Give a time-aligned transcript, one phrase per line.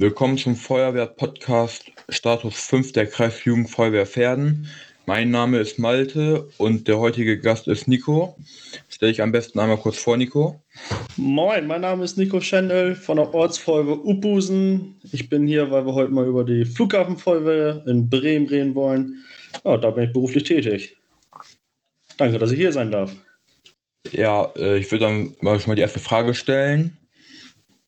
[0.00, 4.66] Willkommen zum Feuerwehr-Podcast Status 5 der Kreisjugendfeuerwehr Pferden.
[5.04, 8.34] Mein Name ist Malte und der heutige Gast ist Nico.
[8.88, 10.58] Stell dich am besten einmal kurz vor, Nico.
[11.18, 14.98] Moin, mein Name ist Nico Schendel von der Ortsfeuerwehr Uppusen.
[15.12, 19.22] Ich bin hier, weil wir heute mal über die Flughafenfeuerwehr in Bremen reden wollen.
[19.66, 20.96] Ja, da bin ich beruflich tätig.
[22.16, 23.14] Danke, dass ich hier sein darf.
[24.12, 26.96] Ja, äh, ich würde dann mal schon mal die erste Frage stellen.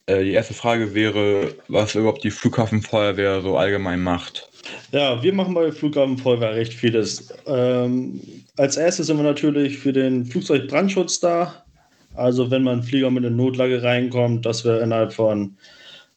[0.07, 4.49] Äh, die erste Frage wäre, was überhaupt die Flughafenfeuerwehr so allgemein macht.
[4.93, 7.33] Ja, wir machen bei der Flughafenfeuerwehr recht vieles.
[7.47, 8.21] Ähm,
[8.57, 11.65] als erstes sind wir natürlich für den Flugzeugbrandschutz da.
[12.15, 15.57] Also wenn man Flieger mit in Notlage reinkommt, dass wir innerhalb von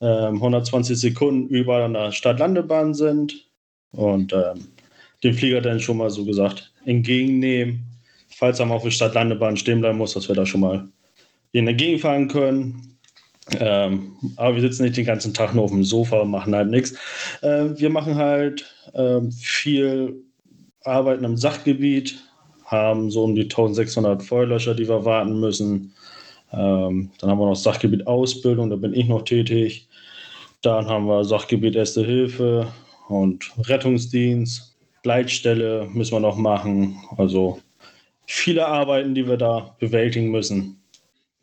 [0.02, 3.48] ähm, 120 Sekunden überall an der Stadtlandebahn sind
[3.92, 4.68] und ähm,
[5.24, 7.84] den Flieger dann schon mal so gesagt entgegennehmen.
[8.36, 10.88] Falls er mal auf der Stadtlandebahn stehen bleiben muss, dass wir da schon mal
[11.54, 12.95] ihn entgegenfahren können.
[13.60, 16.70] Ähm, aber wir sitzen nicht den ganzen Tag nur auf dem Sofa und machen halt
[16.70, 16.94] nichts.
[17.42, 20.16] Äh, wir machen halt äh, viel
[20.84, 22.18] Arbeiten im Sachgebiet,
[22.66, 25.94] haben so um die 1600 Feuerlöscher, die wir warten müssen.
[26.52, 29.88] Ähm, dann haben wir noch Sachgebiet Ausbildung, da bin ich noch tätig.
[30.62, 32.68] Dann haben wir Sachgebiet Erste Hilfe
[33.08, 34.76] und Rettungsdienst.
[35.04, 36.98] Leitstelle müssen wir noch machen.
[37.18, 37.60] Also
[38.26, 40.82] viele Arbeiten, die wir da bewältigen müssen.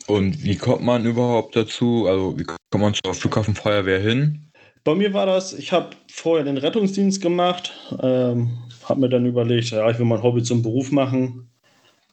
[0.06, 2.06] Und wie kommt man überhaupt dazu?
[2.06, 4.50] Also wie kommt man zur Flughafenfeuerwehr hin?
[4.84, 7.72] Bei mir war das, ich habe vorher den Rettungsdienst gemacht,
[8.03, 8.50] ähm,
[8.84, 11.48] habe mir dann überlegt, ja, ich will mein Hobby zum Beruf machen,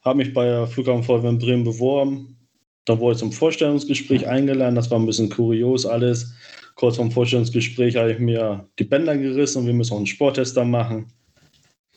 [0.03, 2.37] habe mich bei der Flughafenfeuerwehr in Bremen beworben.
[2.85, 6.31] Dann wurde ich zum Vorstellungsgespräch eingeladen, das war ein bisschen kurios alles.
[6.75, 10.63] Kurz vorm Vorstellungsgespräch habe ich mir die Bänder gerissen und wir müssen auch einen Sporttester
[10.63, 11.11] machen.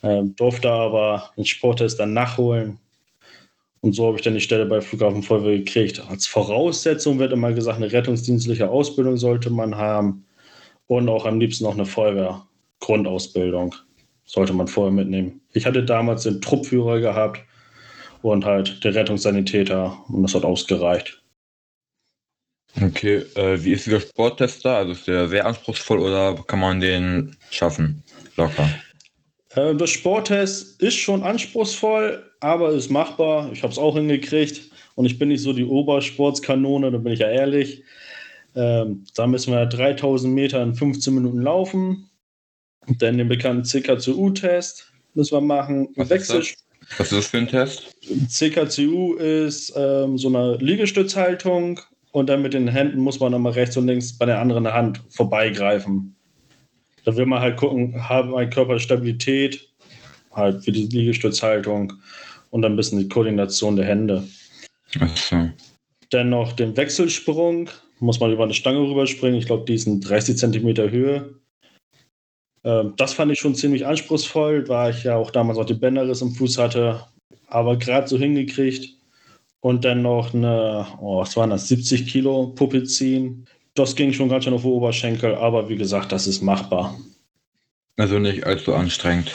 [0.02, 2.78] Ähm, durfte aber den Sporttester nachholen,
[3.82, 6.00] und so habe ich dann die Stelle bei Flughafen Feuerwehr gekriegt.
[6.08, 10.24] Als Voraussetzung wird immer gesagt, eine rettungsdienstliche Ausbildung sollte man haben
[10.86, 13.74] und auch am liebsten noch eine Feuerwehr-Grundausbildung
[14.24, 15.40] sollte man vorher mitnehmen.
[15.52, 17.40] Ich hatte damals den Truppführer gehabt
[18.22, 21.20] und halt der Rettungssanitäter und das hat ausgereicht.
[22.80, 24.76] Okay, äh, wie ist dieser Sporttester?
[24.76, 28.04] Also ist der sehr anspruchsvoll oder kann man den schaffen?
[28.36, 28.68] Locker.
[29.54, 33.50] Äh, das Sporttest ist schon anspruchsvoll, aber ist machbar.
[33.52, 37.20] Ich habe es auch hingekriegt und ich bin nicht so die Obersportskanone, da bin ich
[37.20, 37.82] ja ehrlich.
[38.54, 42.10] Ähm, da müssen wir 3000 Meter in 15 Minuten laufen.
[42.98, 45.88] Dann den bekannten CKCU-Test müssen wir machen.
[45.96, 46.98] Was Wechsel ist das?
[46.98, 47.94] Was ist das für ein Test?
[48.28, 51.80] CKCU ist ähm, so eine Liegestützhaltung
[52.10, 55.00] und dann mit den Händen muss man nochmal rechts und links bei der anderen Hand
[55.08, 56.16] vorbeigreifen.
[57.04, 59.68] Da will man halt gucken, habe mein Körper Stabilität,
[60.32, 61.92] halt für die Liegestützhaltung
[62.50, 64.24] und ein bisschen die Koordination der Hände.
[65.14, 65.48] So.
[66.10, 69.38] Dann noch den Wechselsprung, muss man über eine Stange rüberspringen.
[69.38, 71.34] Ich glaube, die ist in 30 Zentimeter Höhe.
[72.64, 76.22] Ähm, das fand ich schon ziemlich anspruchsvoll, weil ich ja auch damals auch die Bänderriss
[76.22, 77.06] im Fuß hatte,
[77.46, 78.90] aber gerade so hingekriegt.
[79.60, 84.28] Und dann noch eine, oh, was waren das, 70 Kilo Puppe ziehen das ging schon
[84.28, 86.98] ganz schön auf den Oberschenkel, aber wie gesagt, das ist machbar.
[87.96, 89.32] Also nicht allzu anstrengend,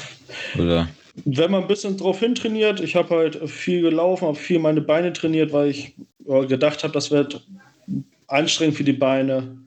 [0.57, 0.87] oder?
[1.25, 5.13] Wenn man ein bisschen drauf hintrainiert, ich habe halt viel gelaufen, habe viel meine Beine
[5.13, 7.43] trainiert, weil ich gedacht habe, das wird
[8.27, 9.57] anstrengend für die Beine.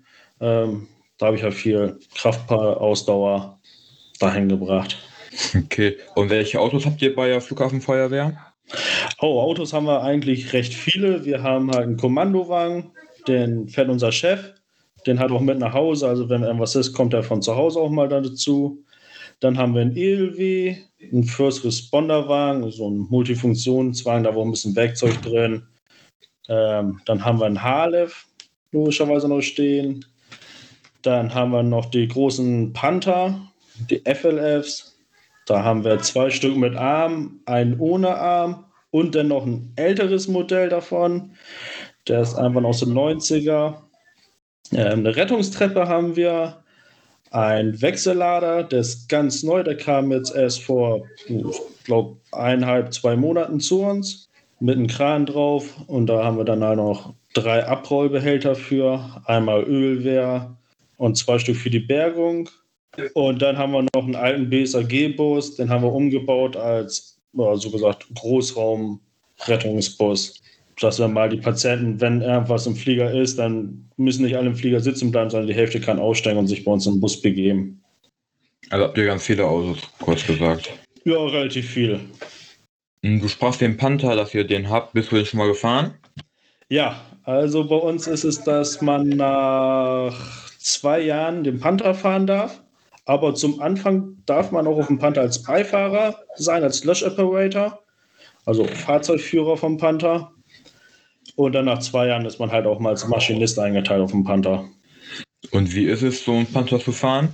[0.41, 0.87] Ähm,
[1.19, 3.59] da habe ich halt viel Kraftparausdauer
[4.21, 4.97] dahin gebracht.
[5.57, 8.37] Okay, und welche Autos habt ihr bei der Flughafenfeuerwehr?
[9.21, 11.25] Oh, Autos haben wir eigentlich recht viele.
[11.25, 12.93] Wir haben halt einen Kommandowagen,
[13.27, 14.55] den fährt unser Chef
[15.07, 16.09] den hat auch mit nach Hause.
[16.09, 18.85] Also wenn irgendwas ist, kommt er von zu Hause auch mal dazu.
[19.41, 20.77] Dann haben wir einen ELW,
[21.13, 25.67] einen First Responder Wagen, so ein Multifunktionswagen, da war ein bisschen Werkzeug drin.
[26.49, 28.27] Ähm, dann haben wir einen Halef,
[28.73, 30.05] logischerweise noch stehen.
[31.03, 33.41] Dann haben wir noch die großen Panther,
[33.89, 34.99] die FLFs.
[35.47, 40.29] Da haben wir zwei Stück mit Arm, einen ohne Arm und dann noch ein älteres
[40.29, 41.33] Modell davon.
[42.09, 43.75] Der ist einfach aus den 90er.
[44.73, 46.63] Ähm, eine Rettungstreppe haben wir,
[47.31, 53.15] ein Wechsellader, der ist ganz neu, der kam jetzt erst vor, ich glaube, eineinhalb, zwei
[53.15, 54.29] Monaten zu uns
[54.59, 59.63] mit einem Kran drauf und da haben wir dann halt noch drei Abrollbehälter für, einmal
[59.63, 60.57] Ölwehr
[60.97, 62.49] und zwei Stück für die Bergung.
[63.15, 68.09] Und dann haben wir noch einen alten BSAG-Bus, den haben wir umgebaut als, so gesagt,
[68.15, 70.43] Großraum-Rettungsbus
[70.81, 74.57] dass wir mal die Patienten, wenn irgendwas im Flieger ist, dann müssen nicht alle im
[74.57, 77.83] Flieger sitzen bleiben, sondern die Hälfte kann aussteigen und sich bei uns im Bus begeben.
[78.71, 80.71] Also habt ihr ganz viele Autos, kurz gesagt.
[81.05, 82.01] Ja, relativ viele.
[83.03, 84.93] Hm, du sprachst den Panther, dass ihr den habt.
[84.93, 85.95] Bist du den schon mal gefahren?
[86.69, 92.63] Ja, also bei uns ist es, dass man nach zwei Jahren den Panther fahren darf.
[93.07, 97.83] Aber zum Anfang darf man auch auf dem Panther als Beifahrer sein, als Lösch-Operator,
[98.45, 100.31] also Fahrzeugführer vom Panther.
[101.37, 104.25] Und dann nach zwei Jahren ist man halt auch mal als Maschinist eingeteilt auf dem
[104.25, 104.65] Panther.
[105.51, 107.29] Und wie ist es, so einen Panther zu fahren?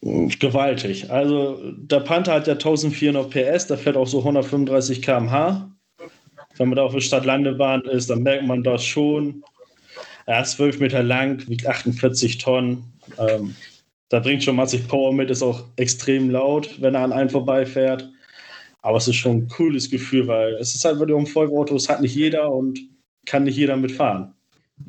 [0.00, 1.10] Gewaltig.
[1.10, 5.70] Also der Panther hat ja 1400 PS, der fährt auch so 135 km/h.
[6.56, 9.42] Wenn man da auf der Stadtlandebahn ist, dann merkt man das schon.
[10.26, 12.84] Er ist 12 Meter lang, wiegt 48 Tonnen.
[13.18, 13.54] Ähm,
[14.10, 18.08] da bringt schon massig Power mit, ist auch extrem laut, wenn er an einem vorbeifährt.
[18.82, 21.88] Aber es ist schon ein cooles Gefühl, weil es ist halt wirklich ein Volksauto, es
[21.88, 22.78] hat nicht jeder und
[23.26, 24.34] kann nicht jeder mitfahren.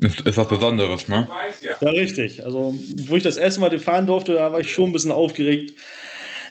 [0.00, 1.28] Ist, ist was Besonderes, ne?
[1.80, 2.44] Ja, richtig.
[2.44, 2.74] Also,
[3.06, 5.74] wo ich das erste Mal den fahren durfte, da war ich schon ein bisschen aufgeregt.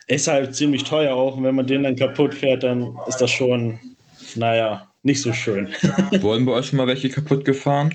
[0.07, 1.37] Ist halt ziemlich teuer auch.
[1.37, 3.79] Und wenn man den dann kaputt fährt, dann ist das schon,
[4.35, 5.67] naja, nicht so schön.
[6.21, 7.93] Wurden bei euch schon mal welche kaputt gefahren?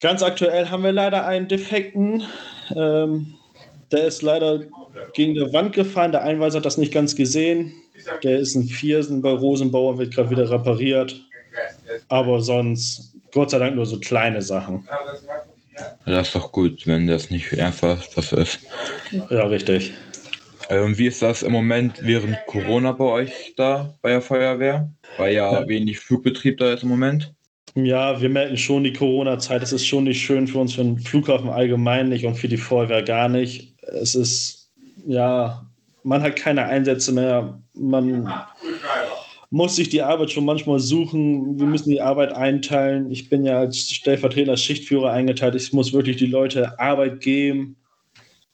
[0.00, 2.22] Ganz aktuell haben wir leider einen defekten.
[2.74, 3.34] Ähm,
[3.92, 4.60] der ist leider
[5.14, 6.12] gegen die Wand gefahren.
[6.12, 7.72] Der Einweiser hat das nicht ganz gesehen.
[8.22, 11.27] Der ist ein Viersen bei Rosenbauer, wird gerade wieder repariert.
[12.08, 14.86] Aber sonst, Gott sei Dank, nur so kleine Sachen.
[16.06, 18.60] Das ist doch gut, wenn das nicht einfach was ist.
[19.30, 19.92] Ja, richtig.
[20.70, 24.90] Ähm, wie ist das im Moment während Corona bei euch da bei der Feuerwehr?
[25.16, 25.68] Weil ja, ja.
[25.68, 27.32] wenig Flugbetrieb da ist im Moment.
[27.74, 29.62] Ja, wir merken schon die Corona-Zeit.
[29.62, 32.56] Es ist schon nicht schön für uns, für den Flughafen allgemein nicht und für die
[32.56, 33.74] Feuerwehr gar nicht.
[33.82, 34.70] Es ist,
[35.06, 35.64] ja,
[36.02, 37.60] man hat keine Einsätze mehr.
[37.74, 38.32] Man
[39.50, 41.58] muss sich die Arbeit schon manchmal suchen.
[41.58, 43.10] Wir müssen die Arbeit einteilen.
[43.10, 45.54] Ich bin ja als stellvertretender Schichtführer eingeteilt.
[45.54, 47.76] Ich muss wirklich die Leute Arbeit geben,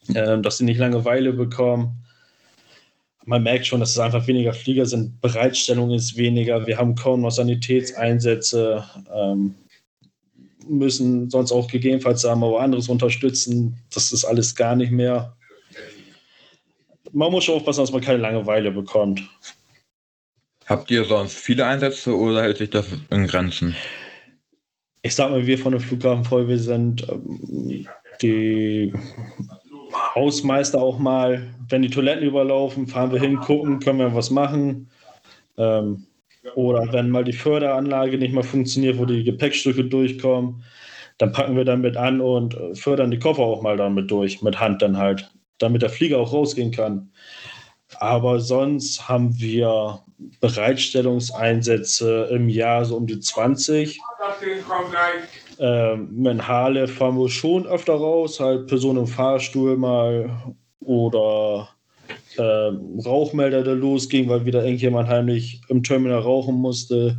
[0.09, 2.05] äh, dass sie nicht Langeweile bekommen
[3.27, 5.21] man merkt schon, dass es einfach weniger Flieger sind.
[5.21, 6.67] Bereitstellung ist weniger.
[6.67, 9.55] Wir haben kaum noch Sanitätseinsätze, ähm,
[10.67, 13.77] müssen sonst auch gegebenenfalls sagen, aber anderes unterstützen.
[13.93, 15.37] Das ist alles gar nicht mehr.
[17.13, 19.23] Man muss schon aufpassen, dass man keine Langeweile bekommt.
[20.67, 23.77] Habt ihr sonst viele Einsätze oder hält sich das in Grenzen?
[25.03, 27.87] Ich sag mal, wir von der Flughafen voll, wir sind ähm,
[28.23, 28.93] die
[30.15, 34.89] Hausmeister auch mal, wenn die Toiletten überlaufen, fahren wir hin, gucken, können wir was machen.
[35.59, 36.07] Ähm,
[36.55, 40.63] oder wenn mal die Förderanlage nicht mehr funktioniert, wo die Gepäckstücke durchkommen,
[41.19, 44.59] dann packen wir damit an und äh, fördern die Koffer auch mal damit durch, mit
[44.59, 47.11] Hand dann halt, damit der Flieger auch rausgehen kann.
[48.01, 50.01] Aber sonst haben wir
[50.41, 54.01] Bereitstellungseinsätze im Jahr so um die 20.
[55.59, 60.31] Ähm, in Halle fahren wir schon öfter raus, halt Personen im Fahrstuhl mal
[60.81, 61.69] oder
[62.39, 67.17] ähm, Rauchmelder, der losging, weil wieder irgendjemand heimlich im Terminal rauchen musste.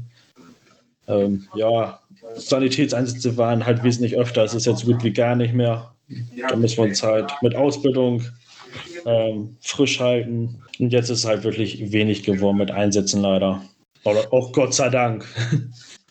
[1.07, 1.99] Ähm, ja,
[2.35, 4.43] Sanitätseinsätze waren halt wesentlich öfter.
[4.43, 5.93] Es ist jetzt so gut wie gar nicht mehr.
[6.49, 8.23] Da müssen wir uns halt mit Ausbildung
[9.05, 10.61] ähm, frisch halten.
[10.79, 13.61] Und jetzt ist halt wirklich wenig geworden mit Einsätzen leider.
[14.03, 15.25] Oder auch Gott sei Dank.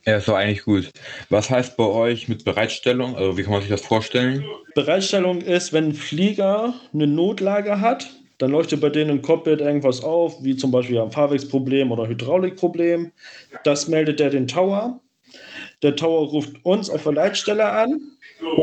[0.06, 0.90] Ja, ist doch eigentlich gut.
[1.30, 3.16] Was heißt bei euch mit Bereitstellung?
[3.16, 4.44] Also wie kann man sich das vorstellen?
[4.74, 10.02] Bereitstellung ist, wenn ein Flieger eine Notlage hat, dann leuchtet bei denen im Cockpit irgendwas
[10.02, 13.12] auf, wie zum Beispiel ein Fahrwegsproblem oder Hydraulikproblem.
[13.62, 15.00] Das meldet er den Tower.
[15.82, 18.00] Der Tower ruft uns auf der Leitstelle an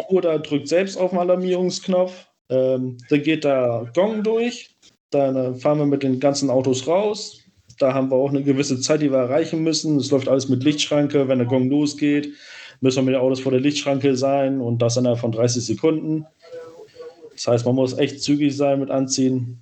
[0.09, 2.27] oder drückt selbst auf den Alarmierungsknopf.
[2.51, 4.69] Ähm, dann geht der Gong durch.
[5.09, 7.39] Dann äh, fahren wir mit den ganzen Autos raus.
[7.79, 9.97] Da haben wir auch eine gewisse Zeit, die wir erreichen müssen.
[9.97, 11.27] Es läuft alles mit Lichtschranke.
[11.27, 12.29] Wenn der Gong losgeht,
[12.81, 16.25] müssen wir mit den Autos vor der Lichtschranke sein und das innerhalb von 30 Sekunden.
[17.33, 19.59] Das heißt, man muss echt zügig sein mit Anziehen.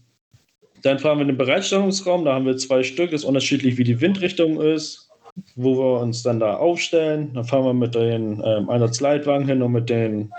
[0.81, 2.25] Dann fahren wir in den Bereitstellungsraum.
[2.25, 3.11] Da haben wir zwei Stück.
[3.11, 5.08] Ist unterschiedlich, wie die Windrichtung ist,
[5.55, 7.31] wo wir uns dann da aufstellen.
[7.33, 10.31] Dann fahren wir mit den ähm, Einsatzleitwagen hin und mit den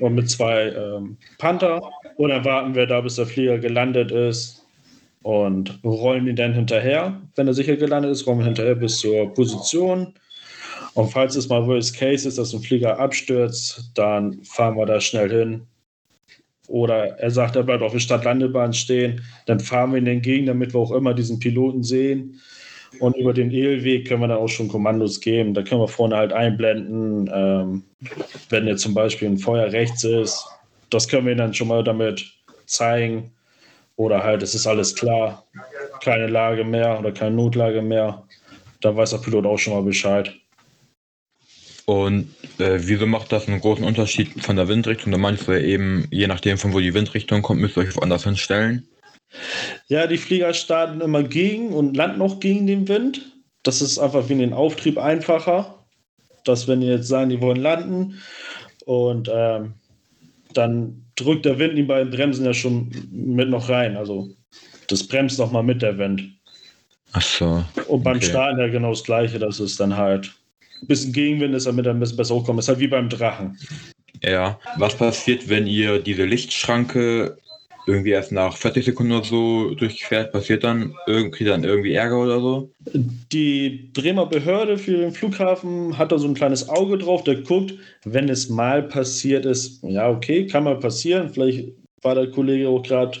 [0.00, 1.80] und mit zwei ähm, Panther.
[2.16, 4.66] Und dann warten wir da, bis der Flieger gelandet ist
[5.22, 7.20] und rollen ihn dann hinterher.
[7.36, 10.14] Wenn er sicher gelandet ist, rollen wir hinterher bis zur Position.
[10.94, 15.00] Und falls es mal Worst Case ist, dass ein Flieger abstürzt, dann fahren wir da
[15.00, 15.62] schnell hin.
[16.66, 20.74] Oder er sagt, er bleibt auf der Stadtlandebahn stehen, dann fahren wir ihn entgegen, damit
[20.74, 22.40] wir auch immer diesen Piloten sehen.
[23.00, 25.54] Und über den Ehlweg können wir dann auch schon Kommandos geben.
[25.54, 27.84] Da können wir vorne halt einblenden, ähm,
[28.48, 30.46] wenn jetzt zum Beispiel ein Feuer rechts ist.
[30.90, 32.24] Das können wir dann schon mal damit
[32.66, 33.30] zeigen.
[33.96, 35.44] Oder halt, es ist alles klar,
[36.02, 38.22] keine Lage mehr oder keine Notlage mehr.
[38.80, 40.32] Dann weiß der Pilot auch schon mal Bescheid.
[41.84, 42.28] Und
[42.58, 45.10] äh, wieso macht das einen großen Unterschied von der Windrichtung?
[45.10, 47.96] Da meinst du ja eben, je nachdem, von wo die Windrichtung kommt, müsst ihr euch
[47.96, 48.86] woanders hinstellen.
[49.88, 53.32] Ja, die Flieger starten immer gegen und landen auch gegen den Wind.
[53.62, 55.74] Das ist einfach in den Auftrieb einfacher.
[56.44, 58.20] Dass, wenn die jetzt sagen, die wollen landen
[58.86, 59.74] und ähm,
[60.54, 63.96] dann drückt der Wind ihn beim Bremsen ja schon mit noch rein.
[63.96, 64.30] Also
[64.86, 66.22] das bremst noch mal mit der Wind.
[67.12, 67.64] Ach so.
[67.88, 68.26] Und beim Okay.
[68.26, 69.38] Starten ja genau das Gleiche.
[69.38, 70.32] Das ist dann halt
[70.80, 72.60] ein bisschen Gegenwind ist, damit er ein bisschen besser hochkommt.
[72.60, 73.58] Ist halt wie beim Drachen.
[74.22, 74.58] Ja.
[74.76, 77.36] Was passiert, wenn ihr diese Lichtschranke
[77.88, 80.32] irgendwie erst nach 40 Sekunden oder so durchquert?
[80.32, 82.70] Passiert dann irgendwie dann irgendwie Ärger oder so?
[83.32, 87.74] Die Bremer Behörde für den Flughafen hat da so ein kleines Auge drauf, der guckt,
[88.04, 91.30] wenn es mal passiert ist, ja, okay, kann mal passieren.
[91.30, 93.18] Vielleicht war der Kollege auch gerade,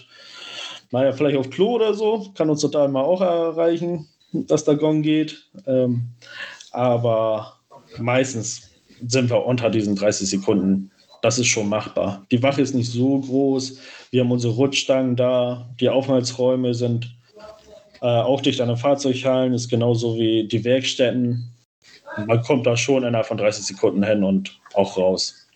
[0.90, 5.02] naja, vielleicht auf Klo oder so, kann uns total mal auch erreichen, dass der Gong
[5.02, 5.48] geht.
[5.66, 6.02] Ähm,
[6.72, 7.58] aber
[7.98, 8.70] meistens
[9.06, 10.90] sind wir unter diesen 30 Sekunden.
[11.22, 12.26] Das ist schon machbar.
[12.30, 13.80] Die Wache ist nicht so groß.
[14.10, 15.68] Wir haben unsere Rutschstangen da.
[15.80, 17.14] Die Aufenthaltsräume sind
[18.00, 21.52] äh, auch dicht an den Fahrzeughallen, ist genauso wie die Werkstätten.
[22.26, 25.46] Man kommt da schon innerhalb von 30 Sekunden hin und auch raus.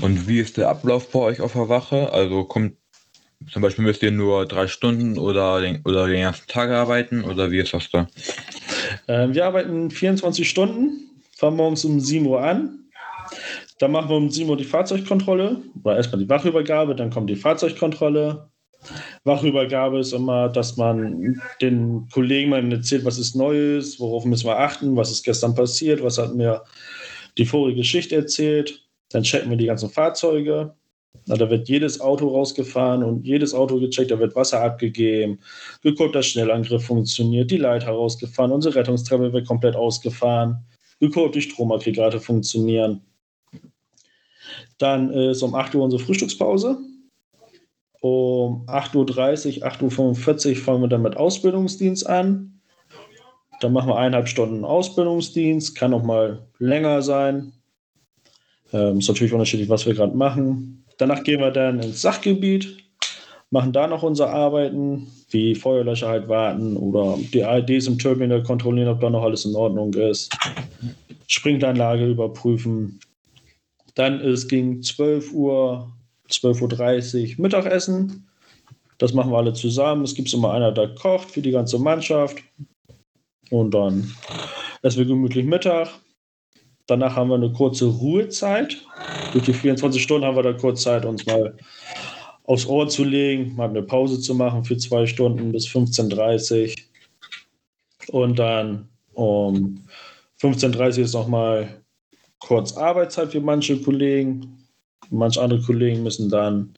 [0.00, 2.12] Und wie ist der Ablauf bei euch auf der Wache?
[2.12, 2.76] Also kommt
[3.50, 7.50] zum Beispiel müsst ihr nur drei Stunden oder den, oder den ganzen Tag arbeiten oder
[7.50, 8.06] wie ist das da?
[9.08, 12.81] Ähm, wir arbeiten 24 Stunden, fangen morgens um 7 Uhr an.
[13.82, 15.60] Dann machen wir um 7 Uhr die Fahrzeugkontrolle.
[15.82, 18.48] Oder erstmal die Wachübergabe, dann kommt die Fahrzeugkontrolle.
[19.24, 24.56] Wachübergabe ist immer, dass man den Kollegen mal erzählt, was ist Neues, worauf müssen wir
[24.56, 26.62] achten, was ist gestern passiert, was hat mir
[27.36, 28.88] die vorige Schicht erzählt.
[29.10, 30.76] Dann checken wir die ganzen Fahrzeuge.
[31.26, 35.40] Na, da wird jedes Auto rausgefahren und jedes Auto gecheckt, da wird Wasser abgegeben,
[35.82, 40.64] geguckt, dass Schnellangriff funktioniert, die Leiter rausgefahren, unsere Rettungstreppe wird komplett ausgefahren,
[41.00, 43.00] geguckt, ob die Stromaggregate funktionieren.
[44.82, 46.76] Dann ist um 8 Uhr unsere Frühstückspause.
[48.00, 52.60] Um 8.30 Uhr, 8.45 Uhr fangen wir dann mit Ausbildungsdienst an.
[53.60, 57.52] Dann machen wir eineinhalb Stunden Ausbildungsdienst, kann auch mal länger sein.
[58.72, 60.84] Ähm, ist natürlich unterschiedlich, was wir gerade machen.
[60.98, 62.78] Danach gehen wir dann ins Sachgebiet,
[63.50, 68.88] machen da noch unsere Arbeiten, wie Feuerlöscher halt warten oder die AEDs im Terminal kontrollieren,
[68.88, 70.36] ob da noch alles in Ordnung ist.
[71.28, 72.98] Sprinkleranlage überprüfen.
[73.94, 75.92] Dann ist gegen 12 Uhr,
[76.30, 78.28] 12.30 Uhr Mittagessen.
[78.98, 80.04] Das machen wir alle zusammen.
[80.04, 82.36] Es gibt immer einer, der kocht für die ganze Mannschaft.
[83.50, 84.14] Und dann
[84.82, 85.88] essen wir gemütlich Mittag.
[86.86, 88.84] Danach haben wir eine kurze Ruhezeit.
[89.32, 91.56] Durch die 24 Stunden haben wir da kurz Zeit, uns mal
[92.44, 96.76] aufs Ohr zu legen, mal eine Pause zu machen für zwei Stunden bis 15.30
[98.08, 98.20] Uhr.
[98.22, 99.84] Und dann um
[100.40, 101.81] 15.30 Uhr ist nochmal
[102.46, 104.58] kurz Arbeitszeit für manche Kollegen.
[105.10, 106.74] Manche andere Kollegen müssen dann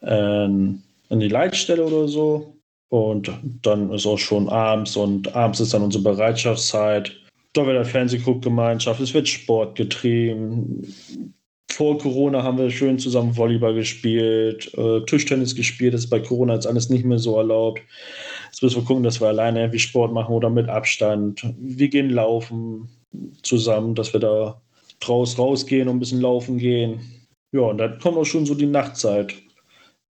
[0.00, 2.56] äh, in die Leitstelle oder so.
[2.88, 3.30] Und
[3.62, 7.12] dann ist auch schon abends und abends ist dann unsere Bereitschaftszeit.
[7.52, 10.94] Da wird eine Fernsehguckgemeinschaft, es wird Sport getrieben.
[11.70, 15.94] Vor Corona haben wir schön zusammen Volleyball gespielt, äh, Tischtennis gespielt.
[15.94, 17.82] Das ist bei Corona jetzt alles nicht mehr so erlaubt.
[18.46, 21.44] Jetzt müssen wir gucken, dass wir alleine irgendwie Sport machen oder mit Abstand.
[21.58, 22.88] Wir gehen laufen
[23.42, 24.60] zusammen, dass wir da
[25.00, 27.00] draus rausgehen und ein bisschen laufen gehen.
[27.52, 29.34] Ja, und dann kommt auch schon so die Nachtzeit.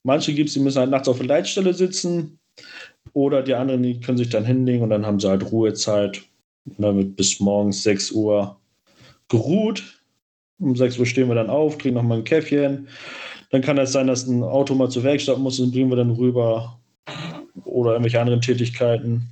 [0.03, 2.39] Manche gibt es, die müssen halt nachts auf der Leitstelle sitzen
[3.13, 6.24] oder die anderen, die können sich dann hinlegen und dann haben sie halt Ruhezeit.
[6.65, 8.57] Und dann wird bis morgens 6 Uhr
[9.29, 10.01] geruht.
[10.60, 12.88] Um 6 Uhr stehen wir dann auf, trinken nochmal ein Käffchen.
[13.50, 16.12] Dann kann es sein, dass ein Auto mal zur Werkstatt muss, dann bringen wir dann
[16.12, 16.79] rüber.
[17.65, 19.29] Oder irgendwelche anderen Tätigkeiten.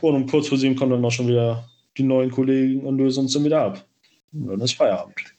[0.00, 3.20] Und um kurz vor sieben kommen dann auch schon wieder die neuen Kollegen und lösen
[3.20, 3.84] uns dann wieder ab.
[4.32, 5.34] Und dann ist Feierabend.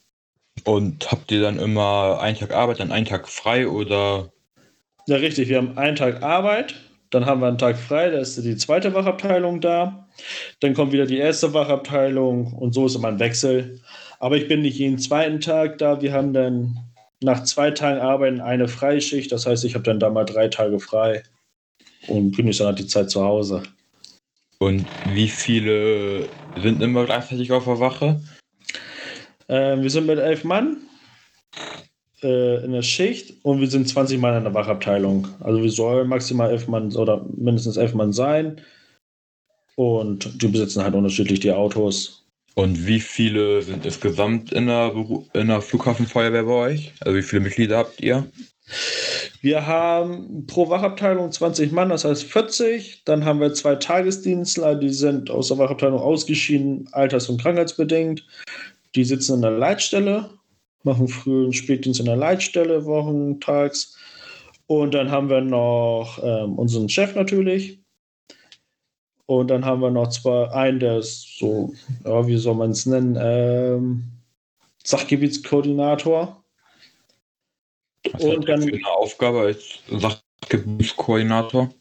[0.63, 4.31] Und habt ihr dann immer einen Tag Arbeit, dann einen Tag frei oder?
[5.07, 5.49] Ja, richtig.
[5.49, 6.75] Wir haben einen Tag Arbeit,
[7.11, 10.07] dann haben wir einen Tag frei, da ist die zweite Wachabteilung da.
[10.61, 13.81] Dann kommt wieder die erste Wachabteilung und so ist immer ein Wechsel.
[14.19, 16.01] Aber ich bin nicht jeden zweiten Tag da.
[16.01, 16.77] Wir haben dann
[17.21, 19.31] nach zwei Tagen Arbeiten eine Freischicht.
[19.31, 21.23] Das heißt, ich habe dann da mal drei Tage frei
[22.07, 23.63] und genieße dann halt die Zeit zu Hause.
[24.59, 28.21] Und wie viele sind immer gleichzeitig auf der Wache?
[29.47, 30.77] Äh, wir sind mit elf Mann
[32.23, 35.27] äh, in der Schicht und wir sind 20 Mann in der Wachabteilung.
[35.41, 38.61] Also wir sollen maximal elf Mann oder mindestens elf Mann sein.
[39.75, 42.24] Und die besitzen halt unterschiedlich die Autos.
[42.55, 44.93] Und wie viele sind insgesamt in der,
[45.33, 46.93] in der Flughafenfeuerwehr bei euch?
[47.01, 48.25] Also wie viele Mitglieder habt ihr?
[49.41, 53.03] Wir haben pro Wachabteilung 20 Mann, das heißt 40.
[53.05, 58.25] Dann haben wir zwei Tagesdienstler, die sind aus der Wachabteilung ausgeschieden, alters- und krankheitsbedingt.
[58.95, 60.29] Die sitzen in der Leitstelle,
[60.83, 63.97] machen früh und Spätdienst in der Leitstelle, wochentags.
[64.67, 67.84] Und dann haben wir noch ähm, unseren Chef natürlich.
[69.27, 72.85] Und dann haben wir noch zwei, einen, der ist so, ja, wie soll man es
[72.85, 74.03] nennen, ähm,
[74.83, 76.43] Sachgebietskoordinator.
[78.11, 81.73] Was und dann eine Aufgabe als Sachgebietskoordinator.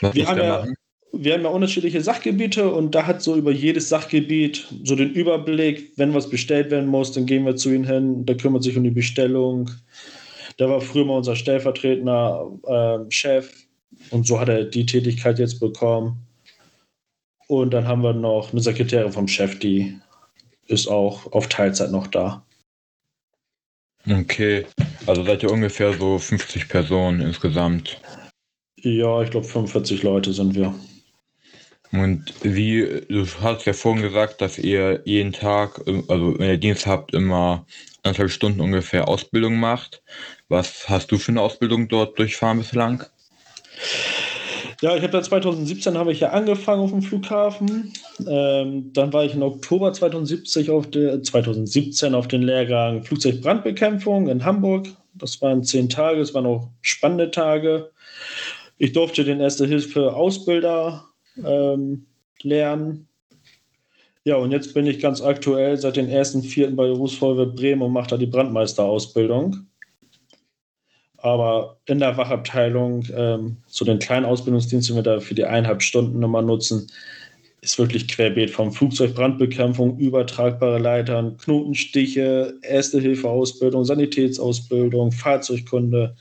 [0.00, 0.66] Was wir, haben ja,
[1.12, 5.92] wir haben ja unterschiedliche Sachgebiete und da hat so über jedes Sachgebiet so den Überblick.
[5.96, 8.26] Wenn was bestellt werden muss, dann gehen wir zu ihm hin.
[8.26, 9.70] Der kümmert sich um die Bestellung.
[10.58, 13.48] Der war früher mal unser stellvertretender äh, Chef
[14.10, 16.26] und so hat er die Tätigkeit jetzt bekommen.
[17.50, 19.98] Und dann haben wir noch eine Sekretärin vom Chef, die
[20.68, 22.46] ist auch auf Teilzeit noch da.
[24.08, 24.66] Okay,
[25.04, 28.00] also seid ihr ungefähr so 50 Personen insgesamt.
[28.76, 30.72] Ja, ich glaube 45 Leute sind wir.
[31.90, 36.86] Und wie, du hast ja vorhin gesagt, dass ihr jeden Tag, also wenn ihr Dienst
[36.86, 37.66] habt, immer
[38.04, 40.04] anderthalb Stunden ungefähr Ausbildung macht.
[40.48, 43.06] Was hast du für eine Ausbildung dort durchfahren bislang?
[44.82, 47.92] Ja, ich habe da 2017 habe ich ja angefangen auf dem Flughafen.
[48.26, 54.44] Ähm, dann war ich im Oktober 2070 auf der, 2017 auf den Lehrgang Flugzeugbrandbekämpfung in
[54.44, 54.88] Hamburg.
[55.12, 57.90] Das waren zehn Tage, es waren auch spannende Tage.
[58.78, 61.04] Ich durfte den Erste-Hilfe-Ausbilder
[61.44, 62.06] ähm,
[62.42, 63.06] lernen.
[64.24, 67.92] Ja, und jetzt bin ich ganz aktuell seit den ersten vierten bei Berufsfeuerwehr Bremen und
[67.92, 69.69] mache da die Brandmeisterausbildung.
[71.22, 75.82] Aber in der Wachabteilung, ähm, so den kleinen Ausbildungsdienst, den wir da für die eineinhalb
[75.82, 76.90] Stunden nochmal nutzen,
[77.62, 86.16] ist wirklich querbeet vom Flugzeugbrandbekämpfung, übertragbare Leitern, Knotenstiche, Erste-Hilfe-Ausbildung, Sanitätsausbildung, Fahrzeugkunde.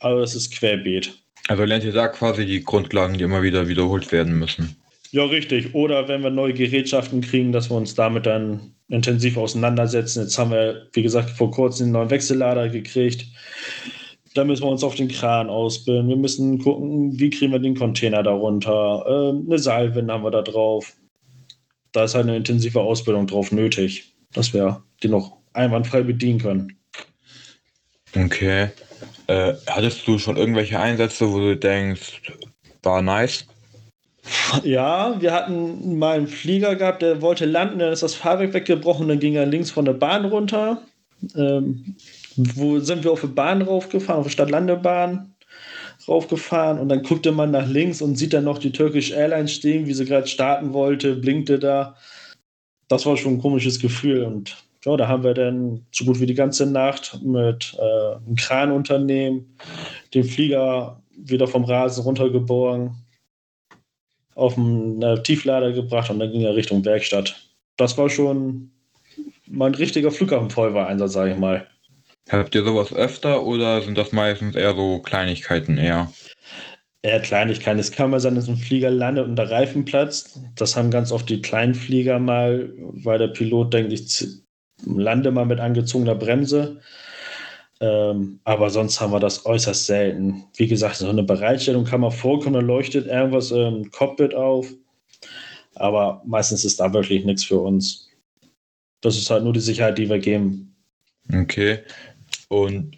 [0.00, 1.12] Aber es ist querbeet.
[1.48, 4.76] Also lernt ihr da quasi die Grundlagen, die immer wieder wiederholt werden müssen.
[5.10, 5.74] Ja, richtig.
[5.74, 10.22] Oder wenn wir neue Gerätschaften kriegen, dass wir uns damit dann intensiv auseinandersetzen.
[10.22, 13.26] Jetzt haben wir, wie gesagt, vor kurzem einen neuen Wechsellader gekriegt.
[14.36, 16.08] Da müssen wir uns auf den Kran ausbilden.
[16.08, 19.04] Wir müssen gucken, wie kriegen wir den Container darunter.
[19.08, 20.92] Ähm, eine Seilwinde haben wir da drauf.
[21.92, 26.76] Da ist halt eine intensive Ausbildung drauf nötig, dass wir die noch einwandfrei bedienen können.
[28.14, 28.68] Okay.
[29.26, 32.20] Äh, hattest du schon irgendwelche Einsätze, wo du denkst,
[32.82, 33.46] war nice?
[34.64, 39.08] Ja, wir hatten mal einen Flieger gehabt, der wollte landen, dann ist das Fahrwerk weggebrochen,
[39.08, 40.82] dann ging er links von der Bahn runter.
[41.34, 41.96] Ähm,
[42.36, 45.34] wo sind wir auf die Bahn raufgefahren, auf die Stadtlandebahn
[46.08, 49.86] raufgefahren und dann guckte man nach links und sieht dann noch die Turkish Airlines stehen,
[49.86, 51.96] wie sie gerade starten wollte, blinkte da.
[52.88, 56.26] Das war schon ein komisches Gefühl und ja, da haben wir dann so gut wie
[56.26, 59.56] die ganze Nacht mit äh, einem Kranunternehmen
[60.14, 62.94] den Flieger wieder vom Rasen runtergeborgen,
[64.36, 67.34] auf einen äh, Tieflader gebracht und dann ging er Richtung Werkstatt.
[67.76, 68.70] Das war schon
[69.48, 71.66] mein richtiger Flughafenfeuerwehreinsatz, sage ich mal.
[72.28, 76.10] Habt ihr sowas öfter oder sind das meistens eher so Kleinigkeiten eher?
[77.02, 77.78] Eher Kleinigkeiten.
[77.78, 80.40] Es kann mal sein, dass ein Flieger landet und der Reifen platzt.
[80.56, 84.26] Das haben ganz oft die kleinen Flieger mal, weil der Pilot denkt, ich
[84.84, 86.80] lande mal mit angezogener Bremse.
[87.80, 90.44] Ähm, aber sonst haben wir das äußerst selten.
[90.56, 94.72] Wie gesagt, so eine Bereitstellung kann man vorkommen, da leuchtet irgendwas im Cockpit auf.
[95.74, 98.08] Aber meistens ist da wirklich nichts für uns.
[99.02, 100.74] Das ist halt nur die Sicherheit, die wir geben.
[101.32, 101.80] Okay.
[102.48, 102.96] Und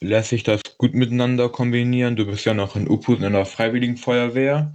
[0.00, 2.16] lässt sich das gut miteinander kombinieren?
[2.16, 4.74] Du bist ja noch in Uput in der Freiwilligen Feuerwehr.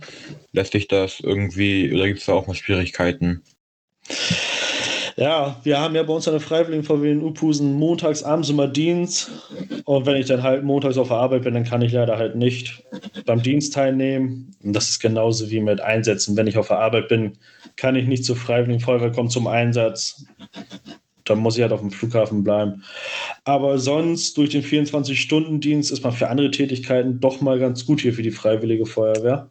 [0.52, 3.44] Lässt sich das irgendwie, oder gibt es da auch mal Schwierigkeiten?
[5.18, 8.68] Ja, wir haben ja bei uns an der Freiwilligen Feuerwehr in Uphusen montags abends immer
[8.68, 9.32] Dienst.
[9.86, 12.36] Und wenn ich dann halt montags auf der Arbeit bin, dann kann ich leider halt
[12.36, 12.84] nicht
[13.26, 14.56] beim Dienst teilnehmen.
[14.64, 16.38] Und das ist genauso wie mit Einsätzen.
[16.38, 17.34] Wenn ich auf der Arbeit bin,
[17.78, 20.24] kann ich nicht zur Freiwilligen Feuerwehr kommen zum Einsatz
[21.30, 22.84] dann muss ich halt auf dem Flughafen bleiben.
[23.44, 28.14] Aber sonst, durch den 24-Stunden-Dienst ist man für andere Tätigkeiten doch mal ganz gut hier
[28.14, 29.50] für die Freiwillige Feuerwehr.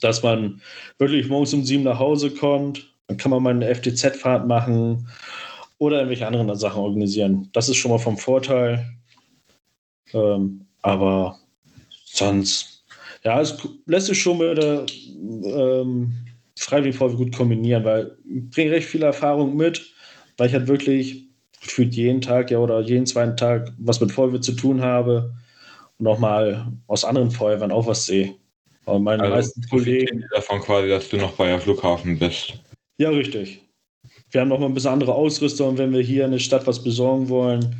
[0.00, 0.60] Dass man
[0.98, 5.08] wirklich morgens um sieben nach Hause kommt, dann kann man mal eine FTZ-Fahrt machen
[5.78, 7.48] oder irgendwelche anderen Sachen organisieren.
[7.52, 8.86] Das ist schon mal vom Vorteil.
[10.12, 11.38] Ähm, aber
[12.04, 12.84] sonst,
[13.24, 14.86] ja, es lässt sich schon mit der
[15.44, 16.12] ähm,
[16.56, 19.92] Freiwilligen Feuerwehr gut kombinieren, weil ich bringe recht viel Erfahrung mit
[20.40, 21.26] weil ich halt wirklich
[21.60, 25.34] gefühlt jeden Tag ja oder jeden zweiten Tag was mit Feuerwehr zu tun habe
[25.98, 28.34] und auch mal aus anderen Feuerwehren auch was sehe.
[28.86, 32.54] Aber meine also meisten Kollegen davon quasi, dass du noch bei der Flughafen bist.
[32.96, 33.60] Ja, richtig.
[34.30, 36.82] Wir haben noch mal ein bisschen andere Ausrüstung, wenn wir hier in der Stadt was
[36.82, 37.76] besorgen wollen.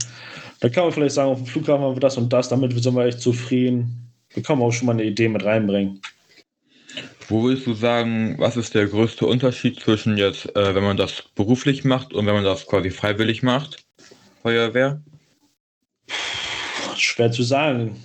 [0.61, 2.95] Dann kann man vielleicht sagen, auf dem Flughafen haben wir das und das, damit sind
[2.95, 4.13] wir echt zufrieden.
[4.35, 6.03] Da kann man auch schon mal eine Idee mit reinbringen.
[7.31, 11.23] Wo würdest du sagen, was ist der größte Unterschied zwischen jetzt, äh, wenn man das
[11.37, 13.85] beruflich macht und wenn man das quasi freiwillig macht?
[14.43, 15.03] Feuerwehr?
[16.97, 17.97] Schwer zu sagen.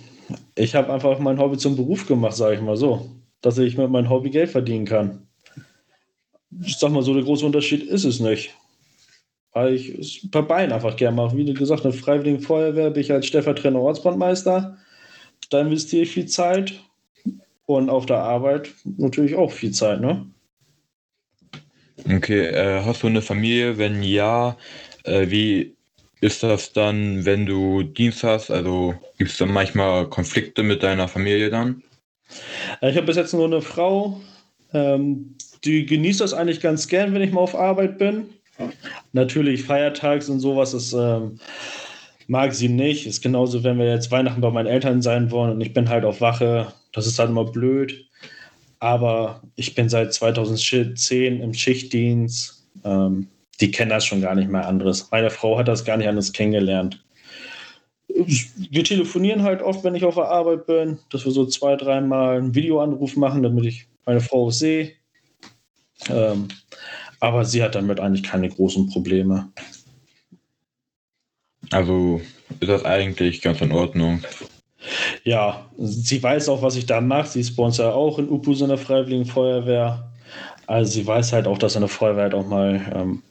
[0.54, 3.10] Ich habe einfach mein Hobby zum Beruf gemacht, sage ich mal so.
[3.42, 5.26] Dass ich mit meinem Hobby Geld verdienen kann.
[6.62, 8.54] Ich sag mal so, der große Unterschied ist es nicht.
[9.52, 11.36] weil ich es bei beiden einfach gerne mache.
[11.36, 14.76] Wie du gesagt eine Freiwilligen Feuerwehr bin ich als stellvertretender Ortsbrandmeister.
[15.50, 16.74] Da investiere ich viel Zeit
[17.66, 20.26] und auf der Arbeit natürlich auch viel Zeit, ne?
[22.08, 23.78] Okay, äh, hast du eine Familie?
[23.78, 24.56] Wenn ja,
[25.04, 25.76] äh, wie
[26.20, 28.50] ist das dann, wenn du Dienst hast?
[28.50, 31.82] Also gibt es dann manchmal Konflikte mit deiner Familie dann?
[32.80, 34.20] Äh, ich habe bis jetzt nur eine Frau,
[34.72, 38.26] ähm, die genießt das eigentlich ganz gern, wenn ich mal auf Arbeit bin.
[39.12, 41.38] Natürlich feiertags und sowas, das ähm,
[42.26, 43.06] mag sie nicht.
[43.06, 46.04] Ist genauso, wenn wir jetzt Weihnachten bei meinen Eltern sein wollen und ich bin halt
[46.04, 46.72] auf Wache.
[46.96, 48.08] Das ist halt immer blöd.
[48.80, 52.66] Aber ich bin seit 2010 im Schichtdienst.
[52.84, 53.28] Ähm,
[53.60, 55.08] die kennen das schon gar nicht mehr anderes.
[55.10, 57.02] Meine Frau hat das gar nicht anders kennengelernt.
[58.08, 62.38] Wir telefonieren halt oft, wenn ich auf der Arbeit bin, dass wir so zwei, dreimal
[62.38, 64.92] einen Videoanruf machen, damit ich meine Frau sehe.
[66.08, 66.48] Ähm,
[67.20, 69.50] aber sie hat damit eigentlich keine großen Probleme.
[71.72, 72.20] Also
[72.60, 74.22] ist das eigentlich ganz in Ordnung.
[75.26, 77.26] Ja, sie weiß auch, was ich da mache.
[77.26, 80.12] Sie ist bei uns ja auch in UPU, so einer Freiwilligen Feuerwehr.
[80.68, 83.22] Also sie weiß halt auch, dass eine Feuerwehr halt auch mal ähm,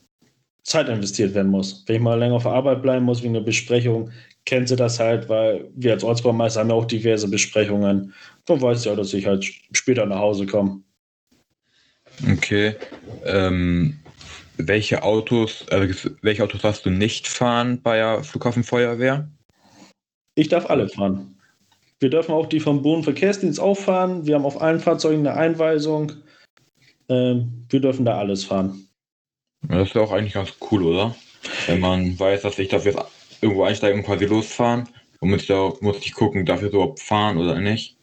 [0.64, 1.86] Zeit investiert werden muss.
[1.88, 4.12] Wenn ich mal länger auf der Arbeit bleiben muss wegen einer Besprechung,
[4.44, 8.14] kennt sie das halt, weil wir als Ortsbaumeister haben ja auch diverse Besprechungen.
[8.46, 10.82] Dann weiß sie ja, dass ich halt später nach Hause komme.
[12.30, 12.76] Okay.
[13.24, 13.98] Ähm,
[14.58, 19.30] welche Autos, also welche Autos darfst du nicht fahren bei der Flughafenfeuerwehr?
[20.36, 21.35] Ich darf alle fahren.
[22.00, 24.26] Wir dürfen auch die vom Bodenverkehrsdienst auffahren.
[24.26, 26.12] Wir haben auf allen Fahrzeugen eine Einweisung.
[27.08, 28.88] Ähm, wir dürfen da alles fahren.
[29.62, 31.16] Das ist ja auch eigentlich ganz cool, oder?
[31.68, 32.88] Wenn man weiß, dass ich jetzt
[33.42, 34.88] irgendwo einsteigen und quasi losfahren.
[35.20, 37.98] Und muss ich, da, muss ich gucken, darf ich überhaupt fahren oder nicht?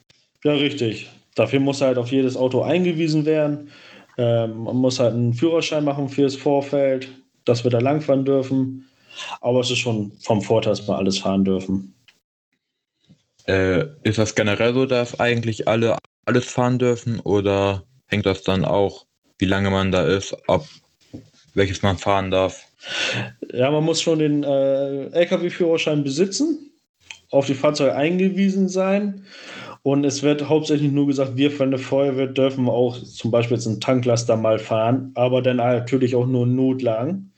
[0.44, 1.10] Ja, richtig.
[1.34, 3.70] Dafür muss halt auf jedes Auto eingewiesen werden.
[4.18, 7.08] Ähm, man muss halt einen Führerschein machen fürs Vorfeld,
[7.44, 8.88] dass wir da langfahren dürfen.
[9.40, 11.94] Aber es ist schon vom Vorteil, dass wir alles fahren dürfen.
[13.46, 18.64] Äh, ist das generell so, dass eigentlich alle alles fahren dürfen oder hängt das dann
[18.64, 19.06] auch,
[19.38, 20.64] wie lange man da ist, ab
[21.54, 22.64] welches man fahren darf?
[23.52, 26.70] Ja, man muss schon den äh, LKW-Führerschein besitzen,
[27.30, 29.24] auf die Fahrzeuge eingewiesen sein
[29.82, 33.66] und es wird hauptsächlich nur gesagt, wir von der Feuerwehr dürfen auch zum Beispiel jetzt
[33.66, 37.31] einen Tanklaster mal fahren, aber dann natürlich auch nur Notlagen.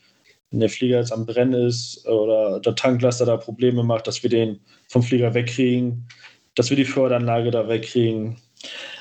[0.50, 4.30] Wenn der Flieger jetzt am Brennen ist oder der Tanklaster da Probleme macht, dass wir
[4.30, 6.06] den vom Flieger wegkriegen,
[6.54, 8.36] dass wir die Förderanlage da wegkriegen.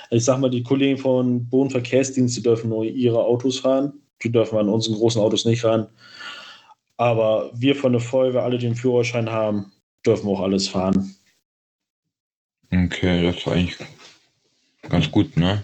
[0.10, 3.94] Ich sag mal, die Kollegen von Bodenverkehrsdienst, die dürfen nur ihre Autos fahren.
[4.24, 5.88] Die dürfen an unseren großen Autos nicht ran.
[6.98, 9.72] Aber wir von der Feuerwehr, alle, die den Führerschein haben,
[10.06, 11.16] dürfen auch alles fahren.
[12.72, 13.78] Okay, das war eigentlich
[14.90, 15.64] ganz gut, ne?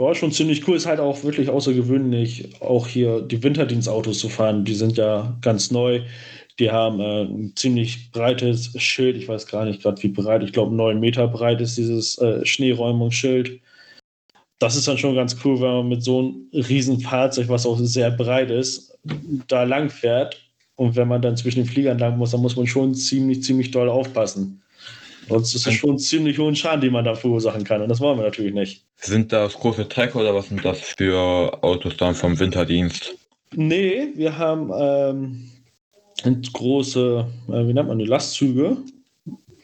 [0.00, 0.76] War schon ziemlich cool.
[0.78, 4.64] Ist halt auch wirklich außergewöhnlich, auch hier die Winterdienstautos zu fahren.
[4.64, 6.00] Die sind ja ganz neu.
[6.58, 9.14] Die haben äh, ein ziemlich breites Schild.
[9.18, 10.42] Ich weiß gar nicht gerade, wie breit.
[10.42, 13.60] Ich glaube, neun Meter breit ist dieses äh, Schneeräumungsschild.
[14.58, 17.78] Das ist dann schon ganz cool, wenn man mit so einem riesen Fahrzeug, was auch
[17.78, 18.98] sehr breit ist,
[19.48, 20.40] da lang fährt.
[20.76, 23.70] Und wenn man dann zwischen den Fliegern lang muss, dann muss man schon ziemlich, ziemlich
[23.70, 24.62] doll aufpassen.
[25.28, 27.82] Sonst ist es schon ziemlich hohen Schaden, den man da verursachen kann.
[27.82, 28.84] Und das wollen wir natürlich nicht.
[28.96, 33.14] Sind das große Trecker oder was sind das für Autos dann vom Winterdienst?
[33.54, 35.50] Nee, wir haben ähm,
[36.52, 38.76] große, äh, wie nennt man die, Lastzüge.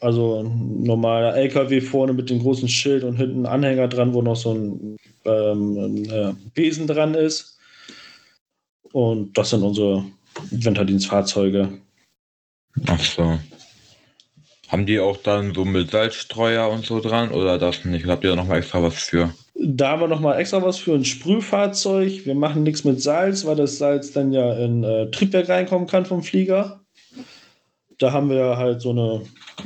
[0.01, 4.23] Also ein normaler LKW vorne mit dem großen Schild und hinten ein Anhänger dran, wo
[4.23, 7.59] noch so ein, ähm, ein äh, Besen dran ist.
[8.93, 10.05] Und das sind unsere
[10.51, 11.81] Winterdienstfahrzeuge.
[12.87, 13.39] Ach so.
[14.69, 18.07] Haben die auch dann so mit Salzstreuer und so dran oder das nicht?
[18.07, 19.33] Habt ihr da nochmal extra was für?
[19.55, 22.27] Da haben wir nochmal extra was für ein Sprühfahrzeug.
[22.27, 26.05] Wir machen nichts mit Salz, weil das Salz dann ja in äh, Triebwerk reinkommen kann
[26.05, 26.81] vom Flieger.
[27.99, 29.23] Da haben wir halt so eine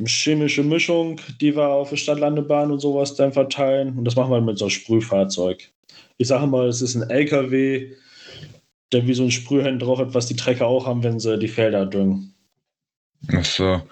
[0.06, 3.98] chemische Mischung, die wir auf der Stadtlandebahn und sowas dann verteilen.
[3.98, 5.70] Und das machen wir mit so einem Sprühfahrzeug.
[6.18, 7.90] Ich sage mal, es ist ein LKW,
[8.92, 11.48] der wie so ein Sprühhändler drauf hat, was die Trecker auch haben, wenn sie die
[11.48, 12.34] Felder düngen.
[13.32, 13.82] Ach so.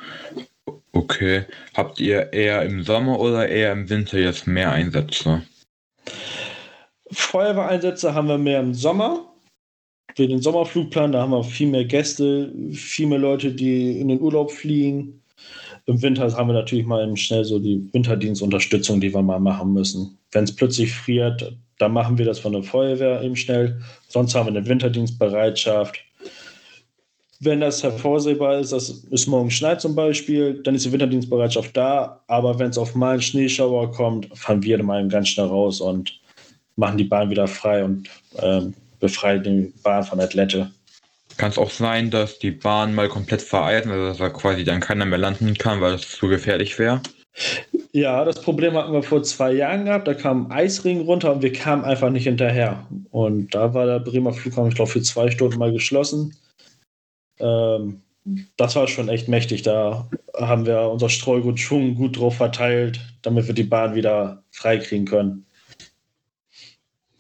[0.99, 1.45] Okay.
[1.75, 5.43] Habt ihr eher im Sommer oder eher im Winter jetzt mehr Einsätze?
[7.13, 9.33] Feuerwehreinsätze haben wir mehr im Sommer.
[10.17, 14.21] Für den Sommerflugplan, da haben wir viel mehr Gäste, viel mehr Leute, die in den
[14.21, 15.23] Urlaub fliegen.
[15.87, 20.19] Im Winter haben wir natürlich mal schnell so die Winterdienstunterstützung, die wir mal machen müssen.
[20.33, 23.81] Wenn es plötzlich friert, dann machen wir das von der Feuerwehr eben schnell.
[24.09, 26.08] Sonst haben wir eine Winterdienstbereitschaft
[27.41, 32.21] wenn das hervorsehbar ist, dass es morgen schneit zum Beispiel, dann ist die Winterdienstbereitschaft da.
[32.27, 36.19] Aber wenn es auf mal einen Schneeschauer kommt, fahren wir mal ganz schnell raus und
[36.77, 38.09] machen die Bahn wieder frei und
[38.41, 40.71] ähm, befreien die Bahn von Athlete.
[41.37, 44.81] kann es auch sein, dass die Bahn mal komplett vereisen, also dass da quasi dann
[44.81, 47.01] keiner mehr landen kann, weil es zu gefährlich wäre?
[47.93, 50.09] Ja, das Problem hatten wir vor zwei Jahren gehabt.
[50.09, 52.85] Da kam ein Eisring runter und wir kamen einfach nicht hinterher.
[53.11, 56.35] Und da war der Bremer Flughafen, ich glaube, für zwei Stunden mal geschlossen.
[57.41, 58.03] Ähm,
[58.57, 59.63] das war schon echt mächtig.
[59.63, 65.07] Da haben wir unser Streugut schon gut drauf verteilt, damit wir die Bahn wieder freikriegen
[65.07, 65.47] können.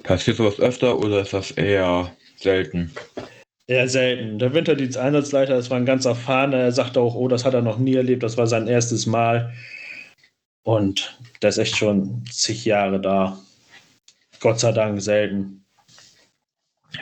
[0.02, 2.92] Passiert sowas öfter oder ist das eher selten?
[3.66, 4.38] Eher selten.
[4.38, 7.78] Der Winterdiensteinsatzleiter, das war ein ganz erfahrener, er sagte auch, oh, das hat er noch
[7.78, 9.52] nie erlebt, das war sein erstes Mal.
[10.62, 13.38] Und der ist echt schon zig Jahre da.
[14.40, 15.64] Gott sei Dank selten.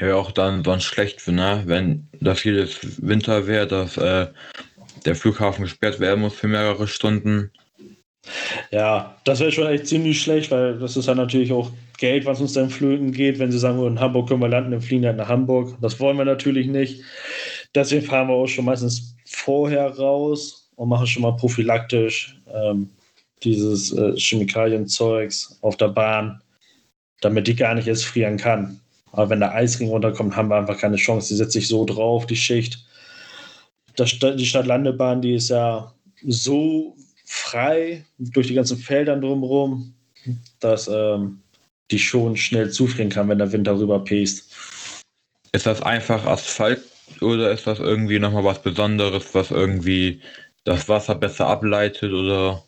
[0.01, 1.63] Ja, auch dann sonst schlecht, ne?
[1.67, 4.27] wenn das jedes Winter wäre, dass äh,
[5.05, 7.51] der Flughafen gesperrt werden muss für mehrere Stunden.
[8.73, 12.41] Ja, das wäre schon echt ziemlich schlecht, weil das ist ja natürlich auch Geld, was
[12.41, 13.39] uns dann flöten geht.
[13.39, 15.77] Wenn sie sagen, in Hamburg können wir landen, dann fliegen wir halt nach Hamburg.
[15.81, 17.03] Das wollen wir natürlich nicht.
[17.75, 22.91] Deswegen fahren wir auch schon meistens vorher raus und machen schon mal prophylaktisch ähm,
[23.43, 26.41] dieses äh, Chemikalienzeugs auf der Bahn,
[27.21, 28.81] damit die gar nicht erst frieren kann.
[29.13, 31.29] Aber wenn der Eisring runterkommt, haben wir einfach keine Chance.
[31.29, 32.85] Die setzt sich so drauf, die Schicht.
[33.97, 35.93] Das, die Stadtlandebahn, die ist ja
[36.27, 39.95] so frei durch die ganzen Feldern drumherum,
[40.61, 41.41] dass ähm,
[41.91, 44.53] die schon schnell zufrieren kann, wenn der Wind darüber pest.
[45.53, 46.83] Ist das einfach Asphalt
[47.21, 50.21] oder ist das irgendwie nochmal was Besonderes, was irgendwie
[50.65, 52.63] das Wasser besser ableitet oder?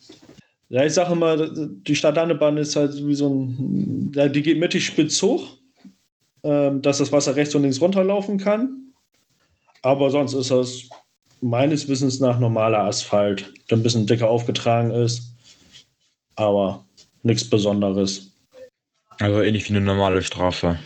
[0.70, 4.86] Ja, ich sage immer, die Stadtlandebahn ist halt wie so ein, ja, die geht mittig
[4.86, 5.58] spitz hoch
[6.42, 8.92] ähm, dass das Wasser rechts und links runterlaufen kann.
[9.82, 10.88] Aber sonst ist das
[11.40, 15.34] meines Wissens nach normaler Asphalt, der ein bisschen dicker aufgetragen ist.
[16.36, 16.84] Aber
[17.22, 18.32] nichts Besonderes.
[19.20, 20.78] Also ähnlich wie eine normale Straße.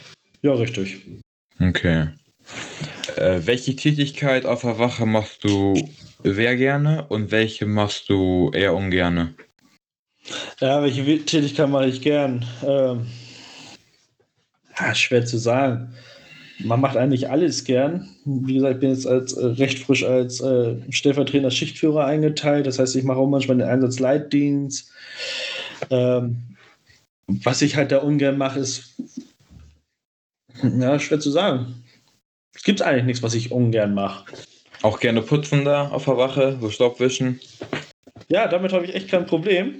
[0.42, 1.02] Ja, richtig.
[1.60, 2.08] Okay.
[3.16, 5.74] Äh, welche Tätigkeit auf der Wache machst du
[6.24, 9.34] sehr gerne und welche machst du eher ungerne?
[10.60, 12.44] Ja, welche Tätigkeit mache ich gern?
[12.64, 13.06] Ähm,
[14.78, 15.94] ja, schwer zu sagen.
[16.58, 18.08] Man macht eigentlich alles gern.
[18.24, 22.66] Wie gesagt, ich bin jetzt als äh, recht frisch als äh, stellvertretender Schichtführer eingeteilt.
[22.66, 24.92] Das heißt, ich mache auch manchmal den Einsatzleitdienst.
[25.90, 26.36] Ähm,
[27.26, 28.94] was ich halt da ungern mache, ist
[30.62, 31.82] ja, schwer zu sagen.
[32.54, 34.24] Es gibt eigentlich nichts, was ich ungern mache.
[34.82, 37.40] Auch gerne putzen da auf der Wache, so Staub wischen.
[38.28, 39.74] Ja, damit habe ich echt kein Problem